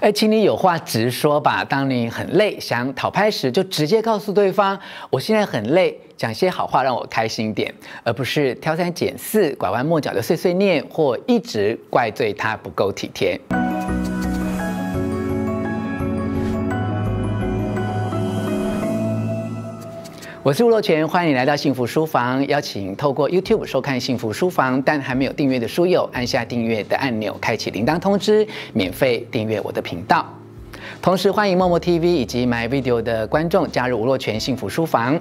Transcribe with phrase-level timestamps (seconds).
[0.00, 1.62] 哎，请你有话直说吧。
[1.62, 4.78] 当你很累想讨拍时，就直接告诉对方
[5.10, 7.70] ：“我现在很累，讲些好话让我开心点。”
[8.02, 13.38] 而不是挑三拣四、拐弯抹角的碎碎念，或一直怪罪他不够体贴。
[20.42, 22.46] 我是吴若权，欢迎你来到幸福书房。
[22.48, 30.24] 邀请透过 YouTube 收看幸福书房，但还没有订阅的书友，按下订阅的按钮，开启铃铛通知，免费订阅我的频道。
[31.02, 35.20] 同时欢迎默默 TV 以及 My Video 的观众加入吴若权幸福书房。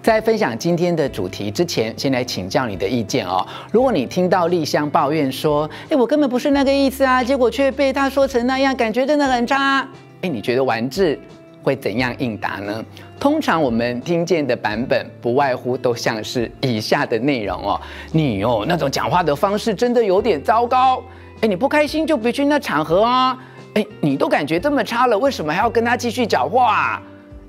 [0.00, 3.46] 在分享今天的主题之前，先来请教你的意见哦。
[3.70, 9.86] 如果你听到丽香抱怨说：“哎，我根本不是那个意思啊，结果却被他说成那样，感觉真的很差。”
[10.22, 11.18] 哎，你觉得丸子
[11.62, 12.82] 会怎样应答呢？
[13.20, 17.78] 通常我们听见的版本不外乎都像是以下的内容哦，
[18.12, 21.02] 你哦那种讲话的方式真的有点糟糕，
[21.42, 23.38] 哎，你不开心就别去那场合啊，
[23.74, 27.02] 哎，你都感觉这么差了，为什么还要跟他继续讲话？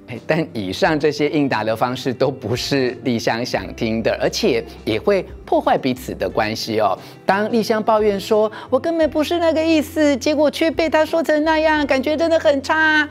[0.07, 6.99] 哎，但以上这些应答的方式都不是丽香想听的，而且也会破坏彼此的关系哦。
[7.25, 13.07] 当丽香抱怨说“我根本不是那个意思”，结果却被他说成那样，感觉真的很差。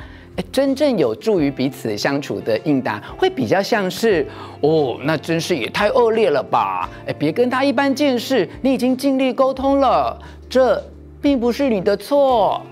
[0.52, 4.26] 真正有助于彼此相处的应答，会比较像是
[4.60, 6.88] 哦，那真是也太恶劣了吧！
[7.06, 10.18] 哎，别跟他一般见识，你已经尽力沟通了，
[10.48, 10.82] 这
[11.20, 12.62] 并不是你的错。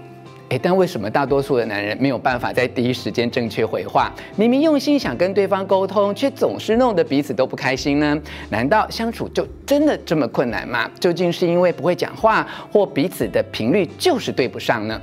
[0.51, 4.11] 哎，但为什么大多数的男人没有办法在第一时间正确回话？
[4.35, 8.19] 明明用心想跟对方沟通，却总是弄得彼此都不开心呢？
[8.49, 10.91] 难道相处就真的这么困难吗？
[10.99, 14.99] 究竟是因为不会讲话，或彼此的频率就是对不上呢？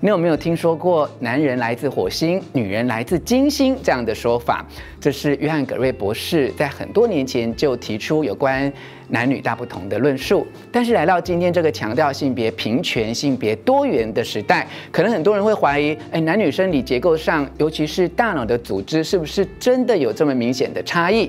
[0.00, 4.64] 你有没有听说过“男人来自火星，女人来自金星”这样的说法？
[5.00, 8.72] 这是约翰·格瑞博士在很多年前就提出有关
[9.08, 10.46] 男女大不同的论述。
[10.70, 21.28] 但是来到今天这个强调性别平权、性别多元的时代，可能很多人会怀疑：哎，男女生理结构上，尤其是大脑的组织，是不是真的有这么明显的差异？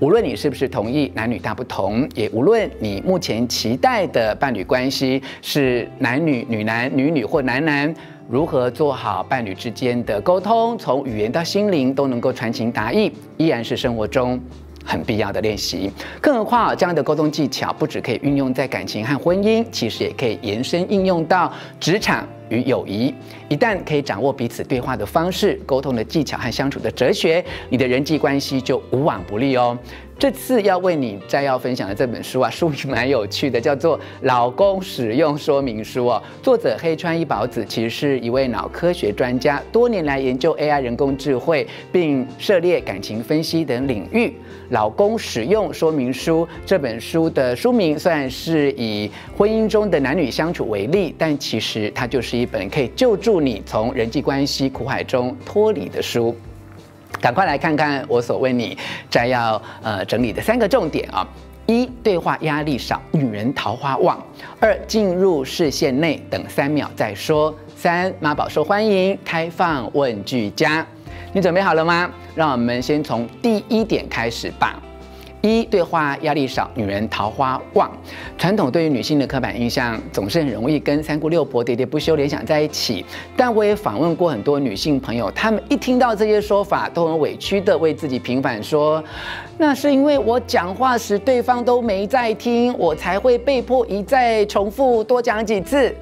[0.00, 7.94] 无论你是不是同意男女大不同，也无论你目前期待的伴侣关系是男女、女男、女女或男男，
[8.26, 14.40] 如何做好伴侣之间的沟通，从语言到心灵都能够传情达意，依然是生活中
[14.82, 15.92] 很必要的练习。
[16.18, 23.12] 更何况，这样的沟通技巧不只可以运用在感情和婚姻，其实也可以延伸应用到职场与友谊。
[23.48, 29.76] 一旦可以掌握彼此对话的方式、沟通的技巧和相处的哲学，你的人际关系就无往不利哦。
[30.18, 36.22] 这次要为你摘要分享的这本书啊， 书名蛮有趣的，叫做《老公使用说明书》哦。
[36.42, 44.26] 作者黑川一保子其实是一位脑科学专家，多年来研究 AI 人工智慧，并涉猎感情分析等领域。
[44.68, 56.34] 《老公使用说明书》这本书的书名虽然是以婚姻中的男女相处为例，但其实它就是一本可以救助你从人际关系苦海中脱离的书。
[57.20, 58.76] 赶快来看看我所为你
[59.10, 61.26] 摘要呃整理的三个重点啊：
[61.66, 64.16] 一、对话压力少，女人桃花旺；
[64.58, 70.86] 二、进入视线内，等三秒再说；三、妈宝受欢迎，开放问句家。
[71.32, 72.10] 你准备好了吗？
[72.34, 74.80] 让我们先从第一点开始吧。
[75.42, 77.90] 一、对话压力少，女人桃花旺。
[78.36, 83.04] 传统对于女性的刻板印象总是很容易跟三姑六婆、喋喋不休联想在一起。
[83.36, 89.02] 但我也访问过很多女性朋友，她们一听到这些说法，都很委屈地为自己平反说
[89.56, 95.94] ：“那是因为我讲话时对方都没在听，我才会被迫一再重复多讲几次。”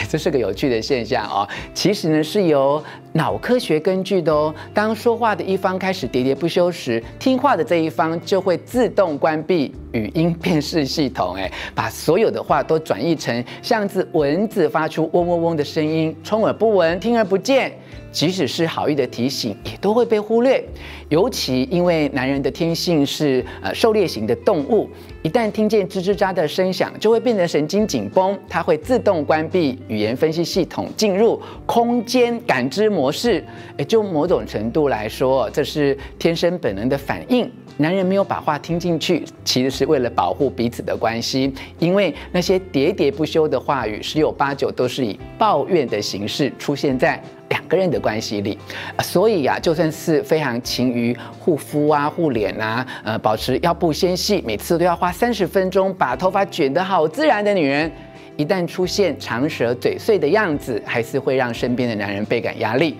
[0.00, 1.46] 哎， 这是个有趣的现象哦。
[1.74, 4.54] 其实呢，是由脑科学根据的哦。
[4.72, 17.72] 当说话的一方开始喋喋不休时，听话的这一方就会自动关闭语音辨识系统，哎，把所有的话都转译成像是蚊子发出嗡嗡嗡的声音，充耳不闻，听而不见。
[18.12, 20.62] 即使是好意的提醒，也都会被忽略。
[21.08, 24.88] 尤其因为男人的天性是呃狩猎型的动物，
[25.22, 33.44] 一旦听见吱吱喳的声响，就会变得神经紧绷，它会自动关闭语言分析系统，进入空间感知模式。
[33.76, 37.50] 诶，就某种程度来说，这是天生本能的反应。
[37.76, 47.22] 男人没有把话听进去，其实是为了保护彼此的关系，因为那些喋喋不休的话语，十有八九都是以抱怨的形式出现在
[47.70, 48.58] 个人的关系里。
[49.02, 57.90] 所以呀、啊，就算是非常勤于护肤啊、护脸啊，呃，保持腰部纤细，每次都要花三十分钟把头发卷得好自然的女人，
[58.36, 62.96] 一旦出现长舌嘴碎的样子，还是会让身边的男人倍感压力。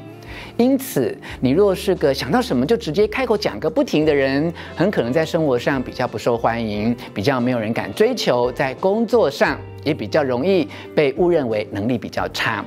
[0.56, 12.64] 因此，你若是个想到什么就直接开口讲个不停的人，很可能在生活上比较不受欢迎，比较没有人敢追求，在工作上也比较容易被误认为能力比较差。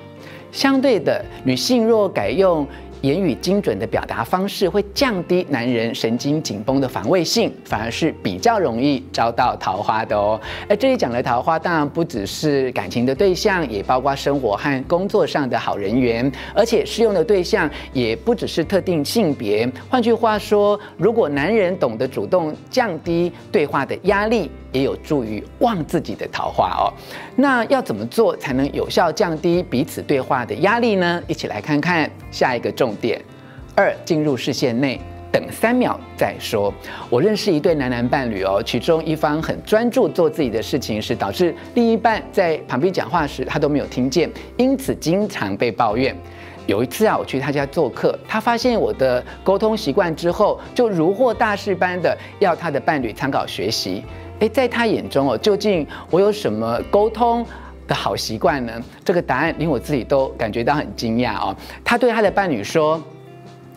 [0.53, 2.65] 相对的，女性若改用
[3.01, 10.39] 言语精准的表达方式会降低男人神经紧绷的防卫性，反而是比较容易招到桃花的哦。
[10.69, 19.67] 而这里讲的桃花，当然不只是感情的对象，也包括生活和工作上的好人缘，而且适用的对象也不只是特定性别。
[19.89, 26.91] 换句话说，如果男人懂得主动降低对话的压力，也有助于旺自己的桃花哦。
[27.37, 31.23] 那要怎么做才能有效降低彼此对话的压力呢？
[31.27, 33.21] 一起来看看下一个重点。
[33.75, 34.99] 二，进入视线内，
[35.31, 36.71] 等三秒再说。
[37.09, 46.15] 我认识一对男男伴侣哦，其中一方很专注做自己的事情，是导致另一半在旁边讲话时他都没有听见，因此经常被抱怨。
[46.65, 54.03] 有一次啊，我去他家做客，他发现我的沟通习惯之后，就如获大事般的要他的伴侣参考学习。
[54.43, 57.45] 诶，在他眼中哦，究竟我有什么沟通
[57.87, 58.73] 的好习惯呢？
[59.05, 61.55] 这个答案连我自己都感觉到很惊讶哦。
[61.81, 63.01] 他对他的伴侣说。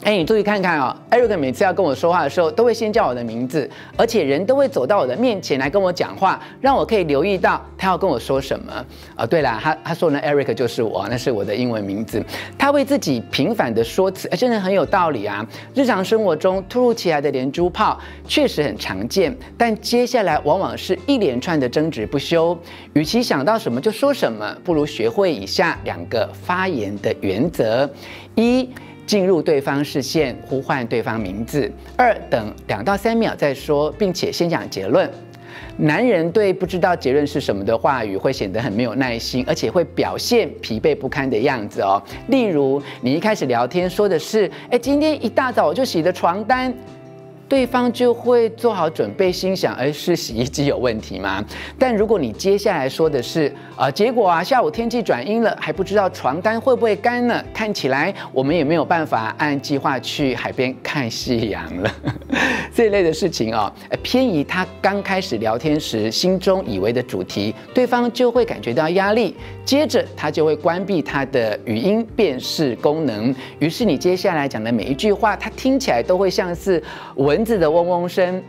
[0.02, 8.72] 哎，你注意看看哦，Eric 每次要跟我说话的时候，都会先叫我的名字，而且人都会走到我的面前来跟我讲话，让我可以留意到他要跟我说什么。
[8.72, 8.84] 啊、
[9.16, 12.22] 哦，对了，他他说呢，Eric 就是我，那是我的英文名字。
[12.56, 15.44] 他为自己频繁的说辞，哎，真的很有道理啊。
[15.75, 22.56] 日常生活中突如其来的连珠炮确实很常见，但接下来往往是一连串的争执不休。
[22.92, 27.90] 与其想到什么就说什么，不如学会以下两个发言的原则：
[28.37, 28.69] 一。
[29.06, 35.08] 进入对方视线，呼唤对方名字；二，等两到三秒再说，并且先讲结论。
[35.79, 42.03] 男人对不知道结论是什么的话语会显得很没有耐心，而且会表现疲惫不堪的样子哦。
[42.29, 46.75] 例如，你一开始聊天说的是：“哎，今天一大早我就洗的床单。”
[47.48, 51.44] 对方就会做好准备，心想：哎，是洗衣机有问题吗？
[51.78, 57.44] 但如果你接下来说的是，啊，结果啊，下午天气转阴了，还不知道床单会不会干呢？
[57.54, 61.90] 看起来我们也没有办法按计划去海边看夕阳了。
[62.75, 63.72] 这类的事情哦，
[64.02, 76.82] 偏移他刚开始聊天时心中以为的主题，对方就会感觉到压力，接着他就会关闭他的语音辨识功能，于是你接下来讲的每一句话，他听起来都会像是
[77.14, 77.36] 文。
[77.37, 78.43] 蚊子的嗡嗡声，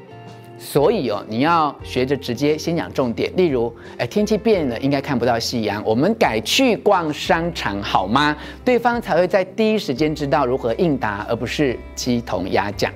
[0.57, 3.29] 所以哦，你要学着直接先讲重点。
[3.35, 8.33] 例如，哎，天气变了，应该看不到夕阳，我们改去逛商场好吗？
[8.63, 12.89] 对方才会在第一时间知道如何应答，而不是鸡同鸭讲。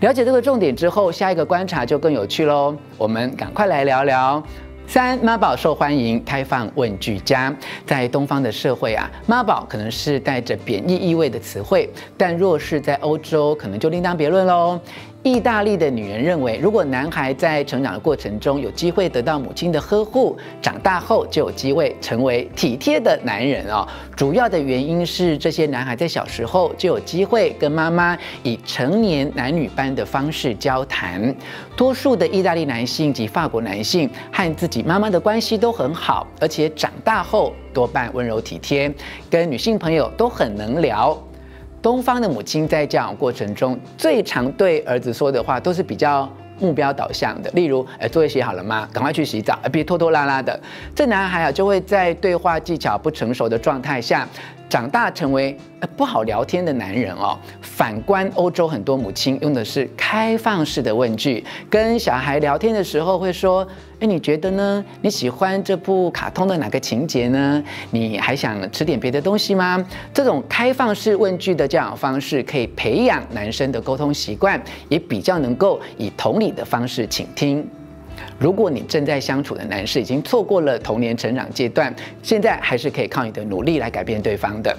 [0.00, 2.76] 了解这个重点之后，下一个观察就更有趣喽。
[2.98, 4.42] 我们赶快来聊聊。
[4.88, 7.54] 三，妈宝受欢迎，开放问句佳。
[7.84, 14.80] 在东方的社会啊，妈宝可能是带着贬义意味的词汇，但若是在欧洲，可能就另当别论喽。
[15.26, 23.84] 意大利的女人认为，如果男孩在成长的过程中有机会得到母亲的呵护，长大后就有机会成为体贴的男人哦。
[24.14, 31.34] 主要的原因是，这些男孩在小时候就有机会跟妈妈以成年男女般的方式交谈。
[31.76, 38.94] 多数的意大利男性及法国男性和自己妈妈的关系都很好，而且长大后多半温柔体贴，
[39.28, 41.20] 跟女性朋友都很能聊。
[41.82, 46.28] 东方的母亲在教养过程中，最常对儿子说的话都是比较
[46.58, 48.88] 目标导向的，例如，哎，作业写好了吗？
[48.92, 50.58] 赶快去洗澡，别拖拖拉拉的。
[50.94, 54.26] 这男孩啊，就会在对话技巧不成熟的状态下。
[54.68, 55.56] 长大成为
[55.96, 57.38] 不好聊天的男人哦。
[57.60, 63.64] 反观欧洲，很多母亲用的是开放式的问句，跟小孩聊天的时候会说
[63.98, 64.84] ：“哎，你觉得呢？
[65.00, 67.64] 你喜欢这部卡通的哪个情节呢？
[67.90, 77.66] 你还想吃点别的东西吗？”这种开放式问句的教养方式，可以培养男生的沟通习惯，也比较能够以同理的方式倾听。
[78.38, 84.76] 如果你正在相处的男士已经错过了童年成长阶段，现在还是可以靠你的努力来改变对方的。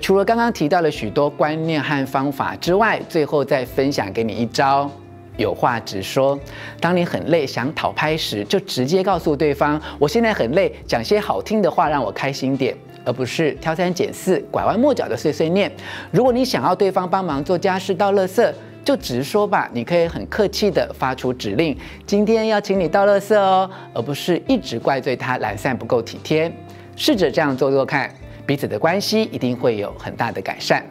[0.00, 4.90] 除了刚刚提到了许多观念和方法之外，最后再分享给你一招：
[5.36, 6.38] 有话直说。
[6.80, 15.70] 当你很累想讨拍时，就直接告诉对方：“我现在很累，讲些好听的话让我开心点，而不是挑三拣四、拐弯抹角的碎碎念。”
[16.12, 18.52] 如果你想要对方帮忙做家事、倒垃圾，
[18.84, 21.76] 就直说吧，你可以很客气地发出指令，
[22.06, 26.52] 今天要请你倒垃圾哦，而不是一直怪罪他懒散不够体贴。
[26.94, 28.12] 试着这样做做看，
[28.46, 30.84] 彼此的关系一定会有很大的改善。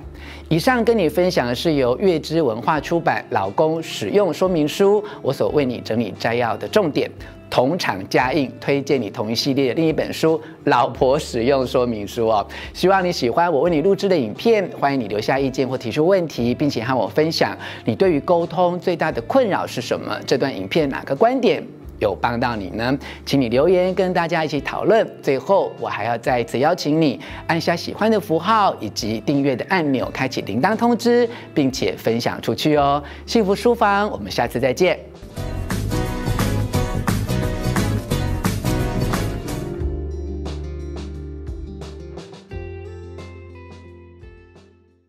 [0.53, 7.09] 以上跟你分享的是由月之文化出版《老公使用说明书》，我所为你整理摘要的重点。
[7.49, 12.45] 同场加映，推荐你同一系列的另一本书《老婆使用说明书》哦。
[12.71, 20.15] 希望你喜欢我为你录制的影片，欢迎你留下意见或提出问题，并且和我分享你对于沟通最大的困扰是什么？
[20.27, 21.65] 这段影片哪个观点
[22.03, 22.97] 有帮到你呢？
[23.25, 25.09] 请你留言跟大家一起讨论。
[25.21, 33.01] 最后，我还要再一次邀请你按下喜欢的符号以及订阅的按钮，开启铃铛通知，并且分享出去哦。
[33.25, 35.12] 幸福书房，我们下次再见。